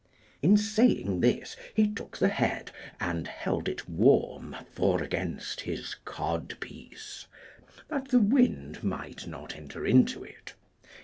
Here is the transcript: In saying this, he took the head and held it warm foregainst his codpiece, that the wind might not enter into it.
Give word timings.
In 0.41 0.57
saying 0.57 1.19
this, 1.19 1.55
he 1.75 1.87
took 1.93 2.17
the 2.17 2.29
head 2.29 2.71
and 2.99 3.27
held 3.27 3.69
it 3.69 3.87
warm 3.87 4.55
foregainst 4.73 5.61
his 5.61 5.95
codpiece, 6.05 7.27
that 7.87 8.07
the 8.07 8.17
wind 8.19 8.83
might 8.83 9.27
not 9.27 9.55
enter 9.55 9.85
into 9.85 10.23
it. 10.23 10.55